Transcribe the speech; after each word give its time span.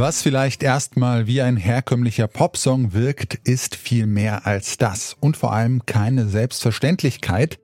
Was 0.00 0.22
vielleicht 0.22 0.62
erstmal 0.62 1.26
wie 1.26 1.42
ein 1.42 1.58
herkömmlicher 1.58 2.26
Popsong 2.26 2.94
wirkt, 2.94 3.34
ist 3.46 3.76
viel 3.76 4.06
mehr 4.06 4.46
als 4.46 4.78
das 4.78 5.14
und 5.20 5.36
vor 5.36 5.52
allem 5.52 5.84
keine 5.84 6.26
Selbstverständlichkeit, 6.26 7.58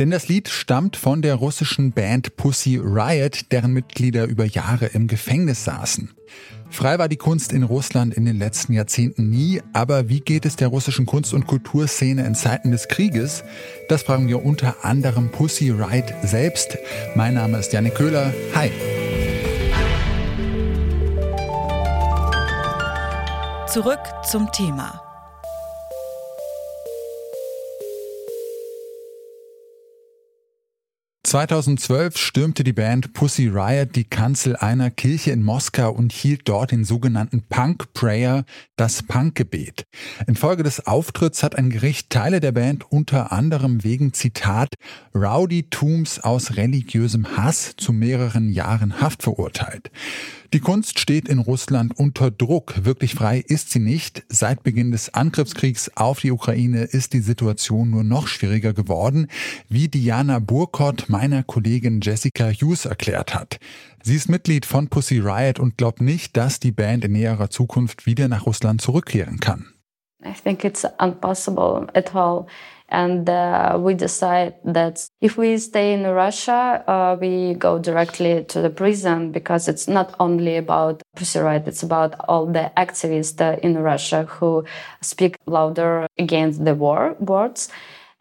denn 0.00 0.10
das 0.10 0.26
Lied 0.26 0.48
stammt 0.48 0.96
von 0.96 1.22
der 1.22 1.36
russischen 1.36 1.92
Band 1.92 2.34
Pussy 2.34 2.76
Riot, 2.82 3.52
deren 3.52 3.72
Mitglieder 3.72 4.24
über 4.24 4.44
Jahre 4.44 4.86
im 4.86 5.06
Gefängnis 5.06 5.62
saßen. 5.62 6.10
Frei 6.70 6.98
war 6.98 7.08
die 7.08 7.18
Kunst 7.18 7.52
in 7.52 7.62
Russland 7.62 8.14
in 8.14 8.24
den 8.24 8.36
letzten 8.36 8.72
Jahrzehnten 8.72 9.30
nie, 9.30 9.62
aber 9.72 10.08
wie 10.08 10.18
geht 10.18 10.44
es 10.44 10.56
der 10.56 10.66
russischen 10.66 11.06
Kunst- 11.06 11.34
und 11.34 11.46
Kulturszene 11.46 12.26
in 12.26 12.34
Zeiten 12.34 12.72
des 12.72 12.88
Krieges? 12.88 13.44
Das 13.88 14.02
fragen 14.02 14.26
wir 14.26 14.44
unter 14.44 14.84
anderem 14.84 15.30
Pussy 15.30 15.70
Riot 15.70 16.12
selbst. 16.24 16.78
Mein 17.14 17.34
Name 17.34 17.58
ist 17.58 17.72
Janik 17.72 17.94
Köhler. 17.94 18.34
Hi. 18.56 18.72
Zurück 23.76 24.00
zum 24.22 24.50
Thema. 24.52 25.02
...2012 31.26 32.16
stürmte 32.16 32.64
die 32.64 32.72
Band 32.72 33.12
Pussy 33.12 33.48
Riot 33.48 33.94
die 33.94 34.04
Kanzel 34.04 34.56
einer 34.56 34.90
Kirche 34.90 35.32
in 35.32 35.42
Moskau 35.42 35.90
und 35.92 36.12
hielt 36.12 36.48
dort 36.48 36.70
den 36.70 36.84
sogenannten 36.84 37.42
Punk 37.50 37.92
Prayer, 37.92 38.46
das 38.76 39.02
Punkgebet. 39.02 39.84
Infolge 40.26 40.62
des 40.62 40.86
Auftritts 40.86 41.42
hat 41.42 41.56
ein 41.56 41.68
Gericht 41.68 42.08
Teile 42.08 42.40
der 42.40 42.52
Band 42.52 42.90
unter 42.90 43.30
anderem 43.30 43.84
wegen, 43.84 44.14
Zitat, 44.14 44.76
Rowdy-Tums 45.14 46.20
aus 46.20 46.56
religiösem 46.56 47.36
Hass 47.36 47.74
zu 47.76 47.92
mehreren 47.92 48.48
Jahren 48.48 49.02
Haft 49.02 49.22
verurteilt. 49.22 49.90
Die 50.52 50.60
Kunst 50.60 51.00
steht 51.00 51.28
in 51.28 51.40
Russland 51.40 51.98
unter 51.98 52.30
Druck. 52.30 52.84
Wirklich 52.84 53.14
frei 53.14 53.38
ist 53.38 53.70
sie 53.70 53.80
nicht. 53.80 54.24
Seit 54.28 54.62
Beginn 54.62 54.92
des 54.92 55.12
Angriffskriegs 55.12 55.90
auf 55.96 56.20
die 56.20 56.30
Ukraine 56.30 56.82
ist 56.84 57.12
die 57.12 57.20
Situation 57.20 57.90
nur 57.90 58.04
noch 58.04 58.28
schwieriger 58.28 58.72
geworden, 58.72 59.26
wie 59.68 59.88
Diana 59.88 60.38
Burkott 60.38 61.08
meiner 61.08 61.42
Kollegin 61.42 62.00
Jessica 62.00 62.48
Hughes 62.50 62.84
erklärt 62.84 63.34
hat. 63.34 63.58
Sie 64.02 64.14
ist 64.14 64.28
Mitglied 64.28 64.66
von 64.66 64.88
Pussy 64.88 65.18
Riot 65.18 65.58
und 65.58 65.78
glaubt 65.78 66.00
nicht, 66.00 66.36
dass 66.36 66.60
die 66.60 66.72
Band 66.72 67.04
in 67.04 67.12
näherer 67.12 67.50
Zukunft 67.50 68.06
wieder 68.06 68.28
nach 68.28 68.46
Russland 68.46 68.80
zurückkehren 68.80 69.40
kann. 69.40 69.66
I 70.24 70.32
think 70.32 70.64
it's 70.64 70.86
impossible 71.00 71.88
at 71.94 72.14
all. 72.14 72.46
And 72.88 73.28
uh, 73.28 73.76
we 73.80 73.94
decide 73.94 74.54
that 74.64 75.08
if 75.20 75.36
we 75.36 75.58
stay 75.58 75.92
in 75.92 76.04
Russia, 76.04 76.84
uh, 76.86 77.16
we 77.20 77.54
go 77.54 77.78
directly 77.78 78.44
to 78.44 78.60
the 78.60 78.70
prison 78.70 79.32
because 79.32 79.66
it's 79.66 79.88
not 79.88 80.14
only 80.20 80.56
about 80.56 81.02
Pussy 81.16 81.40
Riot, 81.40 81.66
it's 81.66 81.82
about 81.82 82.14
all 82.28 82.46
the 82.46 82.70
activists 82.76 83.58
in 83.58 83.78
Russia 83.78 84.24
who 84.24 84.64
speak 85.00 85.36
louder 85.46 86.06
against 86.16 86.64
the 86.64 86.74
war 86.74 87.16
words. 87.18 87.68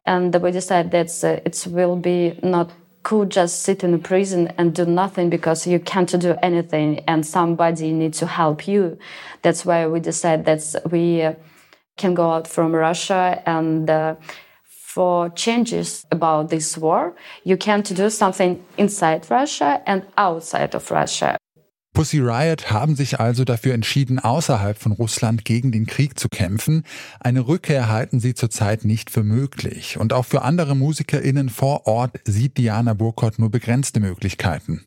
And 0.06 0.34
we 0.36 0.52
decide 0.52 0.92
that 0.92 1.12
uh, 1.24 1.42
it 1.46 1.68
will 1.70 1.96
be 1.96 2.40
not 2.42 2.72
cool 3.06 3.26
just 3.26 3.62
sit 3.62 3.84
in 3.84 3.94
a 3.94 4.00
prison 4.00 4.52
and 4.58 4.74
do 4.74 4.84
nothing 4.84 5.30
because 5.30 5.68
you 5.68 5.80
can't 5.80 6.20
do 6.20 6.36
anything 6.42 7.00
and 7.08 7.24
somebody 7.24 7.92
needs 7.92 8.18
to 8.18 8.26
help 8.26 8.68
you. 8.68 8.98
That's 9.44 9.64
why 9.64 9.86
we 9.86 10.00
decide 10.00 10.46
that 10.46 10.76
we 10.90 11.22
uh, 11.22 11.36
can 11.98 12.16
go 12.16 12.32
out 12.32 12.48
from 12.48 12.74
Russia 12.74 13.44
and 13.46 13.88
uh, 13.88 14.16
for 14.95 15.29
changes 15.35 16.06
about 16.09 16.47
this 16.47 16.79
war, 16.79 17.13
you 17.44 17.57
can 17.57 17.81
do 17.81 18.09
something 18.09 18.63
inside 18.78 19.29
Russia 19.29 19.81
and 19.85 20.03
outside 20.16 20.73
of 20.73 20.89
Russia. 20.89 21.35
Pussy 21.94 22.19
Riot 22.19 22.72
haben 22.72 22.95
sich 22.95 23.19
also 23.19 23.45
dafür 23.45 23.73
entschieden, 23.73 24.19
außerhalb 24.19 24.78
von 24.78 24.91
Russland 24.91 25.45
gegen 25.45 25.72
den 25.72 25.85
Krieg 25.85 26.19
zu 26.19 26.28
kämpfen. 26.28 26.83
Eine 27.22 27.47
Rückkehr 27.47 27.89
halten 27.89 28.19
sie 28.19 28.33
zurzeit 28.33 28.83
nicht 28.83 29.09
für 29.09 29.23
möglich. 29.23 29.97
Und 29.97 30.11
auch 30.11 30.25
für 30.25 30.41
andere 30.41 30.75
MusikerInnen 30.75 31.50
vor 31.50 31.88
Ort 31.88 32.19
sieht 32.25 32.57
Diana 32.57 32.94
Burkott 32.94 33.39
nur 33.39 33.50
begrenzte 33.50 34.01
Möglichkeiten. 34.01 34.83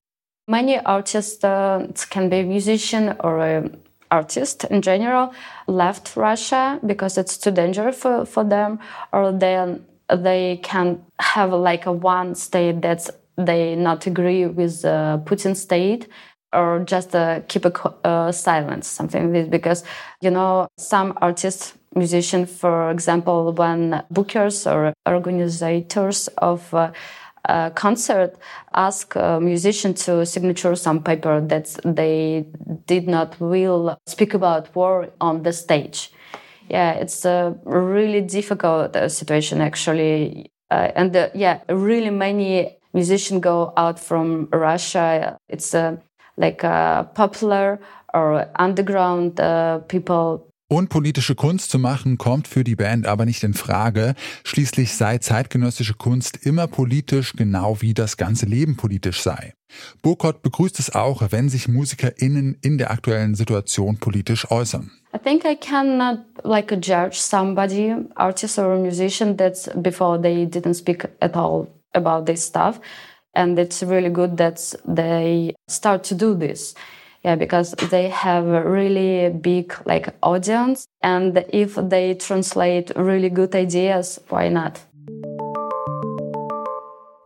Many 0.46 0.78
artists 0.84 1.42
uh, 1.44 1.88
can 2.10 2.30
be 2.30 2.40
a 2.40 2.44
musician 2.44 3.14
or 3.20 3.42
a 3.42 3.62
artist 4.10 4.64
in 4.64 4.80
general 4.80 5.32
left 5.66 6.16
Russia 6.16 6.78
because 6.86 7.18
it's 7.18 7.38
too 7.38 7.50
dangerous 7.50 7.96
for, 7.96 8.26
for 8.26 8.44
them 8.44 8.80
or 9.12 9.32
they 9.32 9.56
they 10.16 10.60
can 10.62 11.02
have 11.20 11.52
like 11.52 11.86
a 11.86 11.92
one 11.92 12.34
state 12.34 12.80
that's 12.82 13.10
they 13.36 13.76
not 13.76 14.06
agree 14.06 14.46
with 14.46 14.82
the 14.82 15.22
Putin 15.24 15.56
state 15.56 16.08
or 16.52 16.80
just 16.80 17.14
uh, 17.14 17.40
keep 17.48 17.64
a 17.64 17.72
uh, 18.04 18.32
silence, 18.32 18.86
something 18.86 19.24
like 19.24 19.32
this. 19.32 19.48
Because, 19.48 19.84
you 20.20 20.30
know, 20.30 20.68
some 20.78 21.16
artists, 21.20 21.74
musicians, 21.94 22.50
for 22.50 22.90
example, 22.90 23.52
when 23.52 24.02
bookers 24.12 24.70
or 24.70 24.92
organizers 25.06 26.28
of 26.38 26.72
uh, 26.74 26.90
a 27.44 27.70
concert 27.74 28.36
ask 28.74 29.14
a 29.14 29.40
musician 29.40 29.94
to 29.94 30.26
signature 30.26 30.74
some 30.74 31.02
paper 31.02 31.40
that 31.40 31.78
they 31.84 32.46
did 32.86 33.08
not 33.08 33.38
will 33.40 33.96
speak 34.06 34.34
about 34.34 34.74
war 34.74 35.08
on 35.20 35.42
the 35.44 35.52
stage 35.52 36.10
yeah, 36.70 36.92
it's 36.92 37.24
a 37.24 37.56
really 37.64 38.20
difficult 38.20 38.96
uh, 38.96 39.08
situation 39.08 39.60
actually. 39.60 40.50
Uh, 40.70 40.90
and 40.94 41.16
uh, 41.16 41.28
yeah, 41.34 41.60
really 41.68 42.10
many 42.10 42.76
musicians 42.92 43.40
go 43.40 43.72
out 43.76 43.98
from 43.98 44.48
Russia. 44.52 45.38
It's 45.48 45.74
uh, 45.74 45.96
like 46.36 46.62
uh, 46.64 47.04
popular 47.04 47.80
or 48.14 48.46
underground 48.58 49.40
uh, 49.40 49.78
people 49.88 50.48
Unpolitische 50.70 51.34
Kunst 51.34 51.70
zu 51.70 51.78
machen 51.78 52.18
kommt 52.18 52.46
für 52.46 52.62
die 52.62 52.76
Band 52.76 53.06
aber 53.06 53.24
nicht 53.24 53.42
in 53.42 53.54
Frage. 53.54 54.14
Schließlich 54.44 54.92
sei 54.92 55.16
zeitgenössische 55.16 55.94
Kunst 55.94 56.44
immer 56.44 56.66
politisch, 56.66 57.32
genau 57.32 57.80
wie 57.80 57.94
das 57.94 58.18
ganze 58.18 58.44
Leben 58.44 58.76
politisch 58.76 59.22
sei. 59.22 59.54
Burkott 60.02 60.42
begrüßt 60.42 60.78
es 60.78 60.94
auch, 60.94 61.22
wenn 61.30 61.48
sich 61.48 61.68
MusikerInnen 61.68 62.58
in 62.60 62.76
der 62.76 62.90
aktuellen 62.90 63.34
Situation 63.34 63.96
politisch 63.96 64.50
äußern. 64.50 64.90
I 65.18 65.20
think 65.20 65.44
I 65.44 65.56
cannot 65.56 66.20
like 66.44 66.78
judge 66.78 67.18
somebody, 67.18 67.92
artist 68.16 68.56
or 68.56 68.78
musician, 68.78 69.36
that's 69.36 69.66
before 69.66 70.16
they 70.16 70.44
didn't 70.44 70.74
speak 70.74 71.06
at 71.20 71.34
all 71.34 71.68
about 71.92 72.26
this 72.26 72.44
stuff. 72.44 72.78
And 73.34 73.58
it's 73.58 73.82
really 73.82 74.10
good 74.10 74.36
that 74.36 74.74
they 74.86 75.56
start 75.66 76.04
to 76.04 76.14
do 76.14 76.36
this. 76.36 76.76
Yeah, 77.24 77.34
because 77.34 77.72
they 77.90 78.10
have 78.10 78.46
a 78.46 78.62
really 78.62 79.30
big 79.30 79.74
like 79.86 80.14
audience, 80.22 80.86
and 81.02 81.44
if 81.48 81.74
they 81.74 82.14
translate 82.14 82.92
really 82.94 83.28
good 83.28 83.56
ideas, 83.56 84.20
why 84.28 84.48
not? 84.48 84.80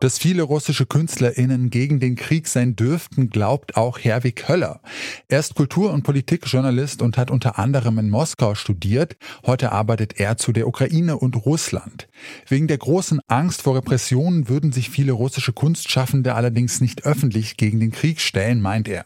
Dass 0.03 0.17
viele 0.17 0.43
russische 0.43 0.85
KünstlerInnen 0.85 1.69
gegen 1.69 2.01
den 2.01 2.17
Krieg 2.17 2.49
sein 2.49 2.75
dürften, 2.75 3.29
glaubt 3.29 3.77
auch 3.77 3.99
Herwig 3.99 4.49
Höller. 4.49 4.81
Er 5.29 5.39
ist 5.39 5.55
Kultur- 5.55 5.93
und 5.93 6.03
Politikjournalist 6.03 7.01
und 7.01 7.17
hat 7.17 7.31
unter 7.31 7.57
anderem 7.57 7.97
in 7.99 8.09
Moskau 8.09 8.53
studiert. 8.53 9.15
Heute 9.45 9.71
arbeitet 9.71 10.19
er 10.19 10.35
zu 10.35 10.51
der 10.51 10.67
Ukraine 10.67 11.17
und 11.17 11.45
Russland. 11.45 12.09
Wegen 12.49 12.67
der 12.67 12.79
großen 12.79 13.21
Angst 13.27 13.61
vor 13.61 13.77
Repressionen 13.77 14.49
würden 14.49 14.73
sich 14.73 14.89
viele 14.89 15.13
russische 15.13 15.53
Kunstschaffende 15.53 16.35
allerdings 16.35 16.81
nicht 16.81 17.05
öffentlich 17.05 17.55
gegen 17.55 17.79
den 17.79 17.91
Krieg 17.91 18.19
stellen, 18.19 18.59
meint 18.59 18.89
er. 18.89 19.05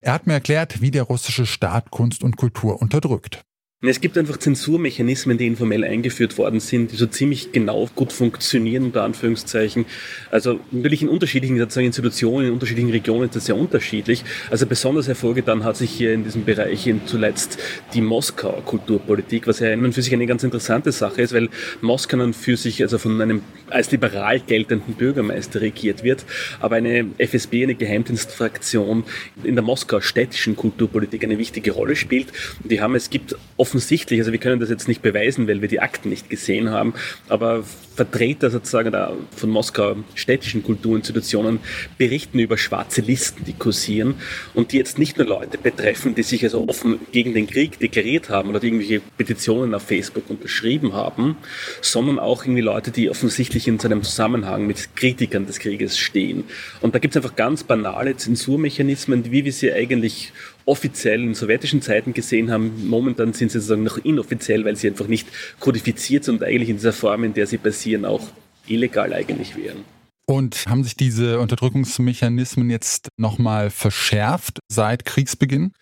Er 0.00 0.14
hat 0.14 0.26
mir 0.26 0.32
erklärt, 0.32 0.80
wie 0.80 0.90
der 0.90 1.02
russische 1.02 1.44
Staat 1.44 1.90
Kunst 1.90 2.24
und 2.24 2.38
Kultur 2.38 2.80
unterdrückt. 2.80 3.44
Es 3.80 4.00
gibt 4.00 4.18
einfach 4.18 4.38
Zensurmechanismen, 4.38 5.38
die 5.38 5.46
informell 5.46 5.84
eingeführt 5.84 6.36
worden 6.36 6.58
sind, 6.58 6.90
die 6.90 6.96
so 6.96 7.06
ziemlich 7.06 7.52
genau 7.52 7.88
gut 7.94 8.12
funktionieren, 8.12 8.82
unter 8.82 9.04
Anführungszeichen. 9.04 9.86
Also 10.32 10.58
natürlich 10.72 11.02
in 11.02 11.08
unterschiedlichen 11.08 11.56
Institutionen, 11.60 12.48
in 12.48 12.52
unterschiedlichen 12.54 12.90
Regionen 12.90 13.28
ist 13.28 13.36
das 13.36 13.46
sehr 13.46 13.56
unterschiedlich. 13.56 14.24
Also 14.50 14.66
besonders 14.66 15.06
hervorgetan 15.06 15.62
hat 15.62 15.76
sich 15.76 15.92
hier 15.92 16.12
in 16.12 16.24
diesem 16.24 16.44
Bereich 16.44 16.92
zuletzt 17.06 17.60
die 17.94 18.00
Moskauer 18.00 18.64
Kulturpolitik, 18.64 19.46
was 19.46 19.60
ja 19.60 19.68
für 19.92 20.02
sich 20.02 20.12
eine 20.12 20.26
ganz 20.26 20.42
interessante 20.42 20.90
Sache 20.90 21.22
ist, 21.22 21.32
weil 21.32 21.48
Moskau 21.80 22.16
dann 22.16 22.34
für 22.34 22.56
sich 22.56 22.82
also 22.82 22.98
von 22.98 23.20
einem 23.20 23.42
als 23.70 23.92
liberal 23.92 24.40
geltenden 24.40 24.94
Bürgermeister 24.94 25.60
regiert 25.60 26.02
wird, 26.02 26.24
aber 26.58 26.74
eine 26.74 27.06
FSB, 27.18 27.62
eine 27.62 27.76
Geheimdienstfraktion 27.76 29.04
in 29.44 29.54
der 29.54 29.62
Moskauer 29.62 30.02
städtischen 30.02 30.56
Kulturpolitik 30.56 31.22
eine 31.22 31.38
wichtige 31.38 31.70
Rolle 31.70 31.94
spielt. 31.94 32.32
Die 32.64 32.80
haben, 32.80 32.96
es 32.96 33.08
gibt 33.08 33.36
offensichtlich, 33.68 34.18
also 34.20 34.32
wir 34.32 34.38
können 34.38 34.60
das 34.60 34.70
jetzt 34.70 34.88
nicht 34.88 35.02
beweisen, 35.02 35.46
weil 35.46 35.60
wir 35.60 35.68
die 35.68 35.80
Akten 35.80 36.08
nicht 36.08 36.30
gesehen 36.30 36.70
haben, 36.70 36.94
aber 37.28 37.64
Vertreter 37.94 38.48
sozusagen 38.48 38.94
von 39.36 39.50
Moskau 39.50 39.96
städtischen 40.14 40.62
Kulturinstitutionen 40.62 41.60
berichten 41.98 42.38
über 42.38 42.56
schwarze 42.56 43.02
Listen, 43.02 43.44
die 43.44 43.52
kursieren 43.52 44.14
und 44.54 44.72
die 44.72 44.78
jetzt 44.78 44.98
nicht 44.98 45.18
nur 45.18 45.26
Leute 45.26 45.58
betreffen, 45.58 46.14
die 46.14 46.22
sich 46.22 46.42
also 46.44 46.66
offen 46.66 46.98
gegen 47.12 47.34
den 47.34 47.46
Krieg 47.46 47.78
deklariert 47.78 48.30
haben 48.30 48.48
oder 48.48 48.60
die 48.60 48.68
irgendwelche 48.68 49.00
Petitionen 49.18 49.74
auf 49.74 49.82
Facebook 49.82 50.30
unterschrieben 50.30 50.94
haben, 50.94 51.36
sondern 51.82 52.18
auch 52.18 52.44
irgendwie 52.44 52.62
Leute, 52.62 52.90
die 52.90 53.10
offensichtlich 53.10 53.68
in 53.68 53.78
seinem 53.78 54.02
Zusammenhang 54.02 54.66
mit 54.66 54.96
Kritikern 54.96 55.46
des 55.46 55.58
Krieges 55.58 55.98
stehen. 55.98 56.44
Und 56.80 56.94
da 56.94 57.00
gibt 57.00 57.14
es 57.14 57.22
einfach 57.22 57.36
ganz 57.36 57.64
banale 57.64 58.16
Zensurmechanismen, 58.16 59.30
wie 59.30 59.44
wir 59.44 59.52
sie 59.52 59.72
eigentlich 59.72 60.32
offiziell 60.68 61.22
in 61.22 61.34
sowjetischen 61.34 61.82
Zeiten 61.82 62.12
gesehen 62.12 62.50
haben. 62.50 62.86
Momentan 62.86 63.32
sind 63.32 63.50
sie 63.50 63.58
sozusagen 63.58 63.84
noch 63.84 63.98
inoffiziell, 63.98 64.64
weil 64.64 64.76
sie 64.76 64.88
einfach 64.88 65.08
nicht 65.08 65.26
kodifiziert 65.58 66.24
sind 66.24 66.36
und 66.36 66.44
eigentlich 66.44 66.68
in 66.68 66.76
dieser 66.76 66.92
Form, 66.92 67.24
in 67.24 67.34
der 67.34 67.46
sie 67.46 67.58
passieren, 67.58 68.04
auch 68.04 68.28
illegal 68.66 69.12
eigentlich 69.12 69.56
wären. 69.56 69.84
Und 70.26 70.66
haben 70.66 70.84
sich 70.84 70.94
diese 70.94 71.40
Unterdrückungsmechanismen 71.40 72.68
jetzt 72.68 73.08
nochmal 73.16 73.70
verschärft 73.70 74.58
seit 74.68 75.06
Kriegsbeginn? 75.06 75.72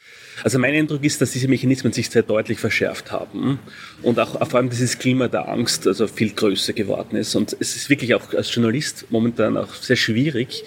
Also 0.44 0.60
mein 0.60 0.72
Eindruck 0.72 1.02
ist, 1.02 1.20
dass 1.20 1.32
diese 1.32 1.48
Mechanismen 1.48 1.92
sich 1.92 2.08
sehr 2.08 2.22
deutlich 2.22 2.60
verschärft 2.60 3.10
haben 3.10 3.58
und 4.02 4.20
auch 4.20 4.38
vor 4.48 4.60
allem 4.60 4.70
dieses 4.70 5.00
Klima 5.00 5.26
der 5.26 5.48
Angst 5.48 5.88
also 5.88 6.06
viel 6.06 6.30
größer 6.30 6.74
geworden 6.74 7.16
ist. 7.16 7.34
Und 7.34 7.56
es 7.58 7.74
ist 7.74 7.90
wirklich 7.90 8.14
auch 8.14 8.34
als 8.34 8.54
Journalist 8.54 9.06
momentan 9.10 9.56
auch 9.56 9.74
sehr 9.74 9.96
schwierig, 9.96 10.62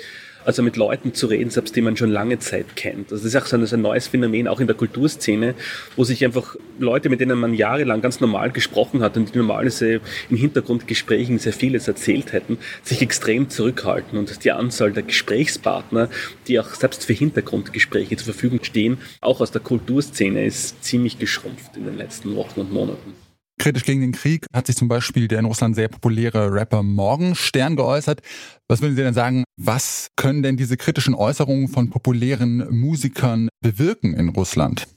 also 0.46 0.64
mit 0.64 0.78
Leuten 0.78 1.14
zu 1.14 1.28
reden, 1.28 1.50
selbst 1.50 1.76
die 1.76 1.82
man 1.82 1.98
schon 1.98 2.12
lange 2.12 2.40
Zeit 2.40 2.76
kennt. 2.76 3.12
Also 3.12 3.24
das 3.24 3.34
ist 3.34 3.42
auch 3.42 3.46
so 3.46 3.58
ein, 3.58 3.66
so 3.66 3.76
ein 3.76 3.82
neues 3.82 4.08
Phänomen, 4.08 4.48
auch 4.48 4.60
in 4.60 4.68
der 4.68 4.76
Kulturszene, 4.76 5.56
wo 5.96 6.04
sich 6.04 6.24
einfach 6.26 6.56
Leute, 6.80 7.10
mit 7.10 7.20
denen 7.20 7.40
man 7.40 7.54
jahrelang 7.54 8.02
ganz 8.02 8.20
normal 8.20 8.52
gesprochen 8.52 9.02
hat 9.02 9.18
und 9.18 9.34
die 9.34 9.38
normalerweise 9.38 10.02
im 10.30 10.38
Hintergrundgesprächen 10.38 11.40
sehr 11.40 11.54
vieles 11.54 11.88
erzählt 11.88 12.34
hätten, 12.34 12.58
sich 12.84 13.02
extrem 13.02 13.50
zurückhalten 13.50 14.18
und 14.18 14.44
die 14.44 14.52
Anzahl 14.52 14.92
der 14.92 15.04
Gesprächspartner, 15.04 16.10
die 16.48 16.60
auch 16.60 16.74
selbst 16.74 17.06
für 17.06 17.14
Hintergrundgespräche 17.14 18.18
zur 18.18 18.34
Verfügung 18.34 18.64
stehen, 18.64 18.98
auch 19.22 19.42
aus 19.42 19.52
der 19.52 19.62
Kulturszene 19.62 20.46
ist 20.46 20.84
ziemlich 20.84 21.20
geschrumpft 21.20 21.76
in 21.76 21.86
den 21.86 21.98
letzten 21.98 22.36
Wochen 22.36 22.62
und 22.62 22.72
Monaten. 22.72 23.29
Kritisch 23.60 23.84
gegen 23.84 24.00
den 24.00 24.14
Krieg 24.14 24.46
hat 24.54 24.68
sich 24.68 24.78
zum 24.78 24.88
Beispiel 24.88 25.28
der 25.28 25.40
in 25.40 25.46
Russland 25.46 25.76
sehr 25.76 25.90
populäre 25.90 26.50
Rapper 26.52 26.82
Morgenstern 26.82 27.76
geäußert. 27.76 28.22
Was 28.70 28.82
würden 28.82 28.96
Sie 28.96 29.04
denn 29.04 29.14
sagen, 29.14 29.44
was 29.58 30.08
können 30.16 30.42
denn 30.44 30.56
diese 30.56 30.78
kritischen 30.78 31.14
Äußerungen 31.14 31.68
von 31.68 31.90
populären 31.90 32.66
Musikern 32.70 33.50
bewirken 33.62 34.14
in 34.14 34.30
Russland? 34.30 34.88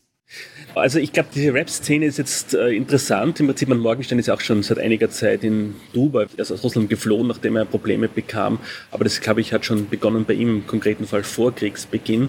Also 0.77 1.01
ich 1.01 1.13
glaube, 1.13 1.29
diese 1.35 1.53
Rap-Szene 1.53 2.07
ist 2.07 2.19
jetzt 2.19 2.55
äh, 2.55 2.69
interessant. 2.69 3.41
Im 3.41 3.49
Prinzip, 3.49 3.69
Morgenstern 3.69 4.21
ist 4.21 4.31
auch 4.31 4.41
schon 4.41 4.63
seit 4.63 4.79
einiger 4.79 5.11
Zeit 5.11 5.43
in 5.43 5.75
Dubai, 5.93 6.27
er 6.37 6.39
ist 6.39 6.53
aus 6.53 6.63
Russland 6.63 6.89
geflohen, 6.89 7.27
nachdem 7.27 7.57
er 7.57 7.65
Probleme 7.65 8.09
bekam. 8.09 8.59
Aber 8.93 9.03
das, 9.03 9.21
glaube 9.21 9.41
ich, 9.41 9.53
hat 9.53 9.65
schon 9.67 9.89
begonnen 9.89 10.25
bei 10.25 10.35
ihm 10.35 10.49
im 10.49 10.67
konkreten 10.67 11.07
Fall 11.07 11.25
vor 11.25 11.53
Kriegsbeginn. 11.53 12.29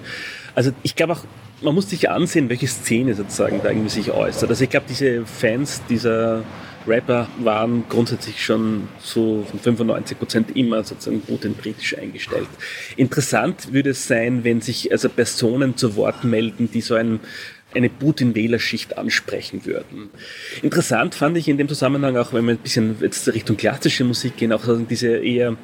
Also 0.56 0.72
ich 0.82 0.96
glaube 0.96 1.14
auch, 1.14 1.26
man 1.64 1.76
muss 1.76 1.90
sich 1.90 2.10
ansehen, 2.10 2.50
welche 2.50 2.68
Szene 2.68 3.16
sozusagen 3.16 3.62
da 3.64 3.70
irgendwie 3.70 3.90
sich 3.90 4.12
äußert. 4.12 4.50
Also 4.50 4.64
ich 4.64 4.70
glaube, 4.70 4.86
diese 4.90 5.26
Fans 5.26 5.82
dieser 5.90 6.44
Rapper 6.86 7.28
waren 7.40 7.86
grundsätzlich 7.88 8.44
schon 8.44 8.90
so 9.00 9.46
von 9.50 9.60
95 9.60 10.20
Prozent 10.20 10.56
immer 10.56 10.84
sozusagen 10.84 11.22
Putin-britisch 11.22 11.98
eingestellt. 11.98 12.48
Interessant 12.98 13.72
würde 13.72 13.92
es 13.92 14.08
sein, 14.08 14.44
wenn 14.44 14.62
sich 14.62 14.92
also 14.92 15.10
Personen 15.10 15.78
zu 15.78 15.96
Wort 15.96 16.24
melden, 16.24 16.70
die 16.72 16.82
so 16.82 16.96
ein 16.96 17.22
eine 17.76 17.90
Putin-Wählerschicht 17.90 18.98
ansprechen 18.98 19.66
würden. 19.66 20.10
Interessant 20.62 21.16
fand 21.16 21.38
ich 21.38 21.48
in 21.48 21.58
dem 21.58 21.68
Zusammenhang 21.68 22.18
auch, 22.18 22.34
wenn 22.34 22.46
wir 22.46 22.54
ein 22.54 22.58
bisschen 22.58 22.96
jetzt 23.02 23.28
Richtung 23.34 23.58
klassische 23.58 24.04
Musik 24.04 24.38
gehen, 24.38 24.54
auch 24.54 24.64
diese 24.90 25.18
eher 25.18 25.58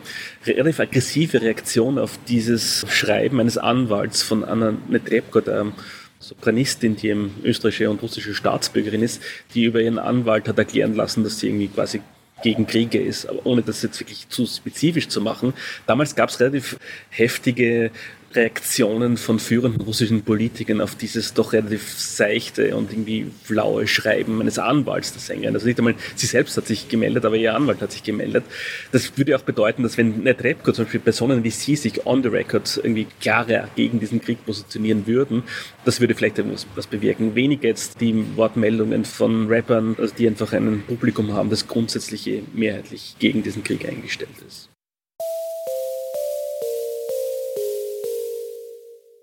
relativ 0.46 0.80
aggressive 0.80 1.42
Reaktion 1.42 1.98
auf 1.98 2.20
dieses 2.28 2.86
Schreiben 2.90 3.40
eines 3.40 3.58
Anwalts 3.58 4.22
von 4.24 4.44
Anna 4.44 4.74
Netrebko, 4.88 5.42
der 5.42 5.72
Sopranistin, 6.20 6.96
die 6.96 7.10
eben 7.10 7.34
österreichische 7.44 7.90
und 7.90 8.02
russische 8.02 8.34
Staatsbürgerin 8.34 9.02
ist, 9.02 9.22
die 9.54 9.64
über 9.64 9.82
ihren 9.82 10.00
Anwalt 10.00 10.48
hat 10.48 10.58
erklären 10.58 10.94
lassen, 10.96 11.24
dass 11.24 11.40
sie 11.40 11.48
irgendwie 11.48 11.70
quasi 11.70 12.02
gegen 12.42 12.68
Kriege 12.68 13.00
ist, 13.00 13.28
aber 13.28 13.46
ohne 13.46 13.62
das 13.62 13.82
jetzt 13.82 14.00
wirklich 14.00 14.28
zu 14.30 14.46
spezifisch 14.46 15.08
zu 15.08 15.22
machen. 15.22 15.54
Damals 15.88 16.16
gab 16.16 16.30
es 16.30 16.40
relativ 16.40 16.78
heftige 17.10 17.92
Reaktionen 18.34 19.18
von 19.18 19.40
führenden 19.40 19.82
russischen 19.82 20.22
Politikern 20.22 20.82
auf 20.82 20.96
dieses 20.96 21.34
doch 21.34 21.54
relativ 21.54 21.98
seichte 21.98 22.76
und 22.76 22.92
irgendwie 22.92 23.32
flaue 23.44 23.88
Schreiben 23.88 24.40
eines 24.40 24.60
Anwalts 24.60 25.14
der 25.14 25.22
Sängerin. 25.22 25.56
Also 25.56 25.68
nicht 25.68 25.80
einmal 25.80 25.96
sie 26.16 26.28
selbst 26.28 26.56
hat 26.58 26.68
sich 26.68 26.90
gemeldet, 26.90 27.26
aber 27.26 27.38
ihr 27.38 27.56
Anwalt 27.56 27.82
hat 27.82 27.92
sich 27.92 28.04
gemeldet. 28.04 28.44
Das 28.92 29.18
würde 29.18 29.36
auch 29.36 29.42
bedeuten, 29.42 29.84
dass 29.84 29.98
wenn 29.98 30.24
Netrebko 30.24 30.72
zum 30.72 30.86
Beispiel 30.86 31.00
Personen 31.00 31.44
wie 31.44 31.50
sie 31.50 31.76
sich 31.76 32.06
on 32.06 32.22
the 32.22 32.30
record 32.30 32.80
irgendwie 32.84 33.08
klarer 33.20 33.68
gegen 33.76 34.00
diesen 34.00 34.22
Krieg 34.22 34.46
positionieren 34.46 35.08
würden, 35.08 35.44
das 35.86 36.00
würde 36.00 36.14
vielleicht 36.14 36.38
etwas 36.40 36.68
was 36.76 36.88
bewirken. 36.88 37.36
Weniger 37.36 37.68
jetzt 37.68 38.00
die 38.00 38.26
Wortmeldungen 38.36 39.06
von 39.06 39.48
Rappern, 39.48 39.96
also 39.98 40.14
die 40.14 40.28
einfach 40.28 40.54
ein 40.54 40.84
Publikum 40.88 41.34
haben, 41.34 41.50
das 41.50 41.68
grundsätzlich 41.68 42.30
mehrheitlich 42.54 43.16
gegen 43.18 43.42
diesen 43.42 43.64
Krieg 43.64 43.88
eingestellt 43.88 44.30
ist. 44.48 44.69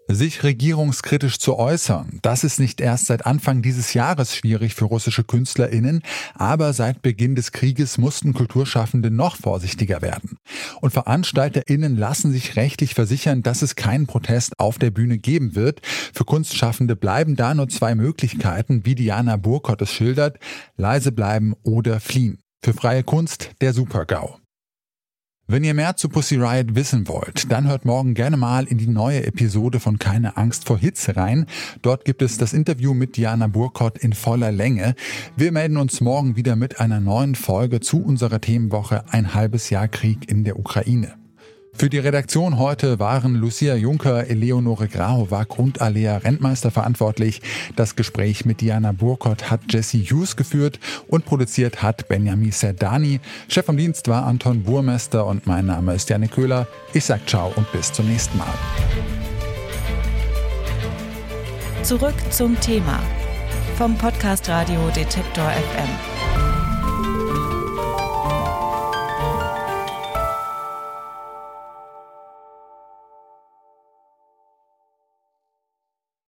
Sich 0.08 0.44
regierungskritisch 0.44 1.38
zu 1.40 1.58
äußern, 1.58 2.20
das 2.22 2.44
ist 2.44 2.60
nicht 2.60 2.80
erst 2.80 3.06
seit 3.06 3.26
Anfang 3.26 3.60
dieses 3.60 3.92
Jahres 3.92 4.36
schwierig 4.36 4.76
für 4.76 4.84
russische 4.84 5.24
Künstlerinnen, 5.24 6.02
aber 6.34 6.72
seit 6.72 7.02
Beginn 7.02 7.34
des 7.34 7.50
Krieges 7.50 7.98
mussten 7.98 8.32
Kulturschaffende 8.32 9.10
noch 9.10 9.34
vorsichtiger 9.36 10.02
werden. 10.02 10.38
Und 10.80 10.92
Veranstalterinnen 10.92 11.96
lassen 11.96 12.30
sich 12.30 12.54
rechtlich 12.54 12.94
versichern, 12.94 13.42
dass 13.42 13.62
es 13.62 13.74
keinen 13.74 14.06
Protest 14.06 14.60
auf 14.60 14.78
der 14.78 14.92
Bühne 14.92 15.18
geben 15.18 15.56
wird. 15.56 15.80
Für 15.84 16.24
Kunstschaffende 16.24 16.94
bleiben 16.94 17.34
da 17.34 17.52
nur 17.54 17.68
zwei 17.68 17.96
Möglichkeiten, 17.96 18.86
wie 18.86 18.94
Diana 18.94 19.36
Burkott 19.36 19.82
es 19.82 19.90
schildert, 19.90 20.38
leise 20.76 21.10
bleiben 21.10 21.54
oder 21.64 21.98
fliehen. 21.98 22.38
Für 22.62 22.74
freie 22.74 23.02
Kunst 23.02 23.50
der 23.60 23.72
Super-GAU. 23.72 24.38
Wenn 25.48 25.62
ihr 25.62 25.74
mehr 25.74 25.94
zu 25.94 26.08
Pussy 26.08 26.34
Riot 26.34 26.74
wissen 26.74 27.06
wollt, 27.06 27.52
dann 27.52 27.68
hört 27.68 27.84
morgen 27.84 28.14
gerne 28.14 28.36
mal 28.36 28.64
in 28.64 28.78
die 28.78 28.88
neue 28.88 29.24
Episode 29.24 29.78
von 29.78 29.96
Keine 29.96 30.36
Angst 30.36 30.66
vor 30.66 30.76
Hitze 30.76 31.16
rein. 31.16 31.46
Dort 31.82 32.04
gibt 32.04 32.20
es 32.20 32.36
das 32.36 32.52
Interview 32.52 32.94
mit 32.94 33.16
Diana 33.16 33.46
Burkott 33.46 33.96
in 33.96 34.12
voller 34.12 34.50
Länge. 34.50 34.96
Wir 35.36 35.52
melden 35.52 35.76
uns 35.76 36.00
morgen 36.00 36.34
wieder 36.34 36.56
mit 36.56 36.80
einer 36.80 36.98
neuen 36.98 37.36
Folge 37.36 37.78
zu 37.78 38.02
unserer 38.02 38.40
Themenwoche 38.40 39.04
Ein 39.12 39.34
halbes 39.34 39.70
Jahr 39.70 39.86
Krieg 39.86 40.28
in 40.28 40.42
der 40.42 40.58
Ukraine. 40.58 41.14
Für 41.78 41.90
die 41.90 41.98
Redaktion 41.98 42.58
heute 42.58 42.98
waren 42.98 43.34
Lucia 43.34 43.74
Juncker, 43.74 44.28
Eleonore 44.28 44.88
Grahowack 44.88 45.58
und 45.58 45.82
Alea 45.82 46.16
Rentmeister 46.16 46.70
verantwortlich. 46.70 47.42
Das 47.76 47.96
Gespräch 47.96 48.46
mit 48.46 48.62
Diana 48.62 48.92
Burkott 48.92 49.50
hat 49.50 49.60
Jesse 49.68 49.98
Hughes 49.98 50.36
geführt 50.36 50.80
und 51.08 51.26
produziert 51.26 51.82
hat 51.82 52.08
Benjamin 52.08 52.50
Serdani. 52.50 53.20
Chef 53.48 53.66
vom 53.66 53.76
Dienst 53.76 54.08
war 54.08 54.24
Anton 54.24 54.62
Burmester 54.62 55.26
und 55.26 55.46
mein 55.46 55.66
Name 55.66 55.94
ist 55.94 56.08
Janik 56.08 56.32
Köhler. 56.32 56.66
Ich 56.94 57.04
sag 57.04 57.28
ciao 57.28 57.52
und 57.56 57.70
bis 57.72 57.92
zum 57.92 58.08
nächsten 58.08 58.38
Mal. 58.38 58.54
Zurück 61.82 62.14
zum 62.30 62.58
Thema 62.60 63.00
vom 63.76 63.94
Podcast 63.98 64.48
Radio 64.48 64.80
Detektor 64.96 65.44
FM. 65.50 66.15